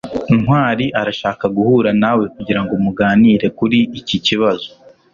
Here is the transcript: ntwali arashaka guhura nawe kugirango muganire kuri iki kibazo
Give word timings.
ntwali 0.39 0.85
arashaka 1.01 1.45
guhura 1.55 1.89
nawe 2.01 2.23
kugirango 2.35 2.73
muganire 2.85 3.47
kuri 3.57 3.79
iki 3.99 4.17
kibazo 4.25 4.69